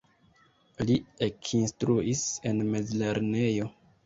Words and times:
Li 0.87 0.95
ekinstruis 1.27 2.25
en 2.53 2.65
mezlernejo. 2.73 3.71